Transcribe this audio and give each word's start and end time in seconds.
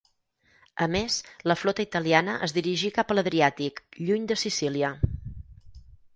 A 0.85 0.85
més, 0.95 1.17
la 1.51 1.55
flota 1.63 1.85
italiana 1.87 2.39
es 2.47 2.57
dirigí 2.57 2.91
cap 2.97 3.15
a 3.15 3.19
l'Adriàtic, 3.19 3.83
lluny 4.09 4.27
de 4.35 4.41
Sicília. 4.47 4.93